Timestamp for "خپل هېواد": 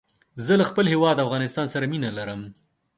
0.69-1.23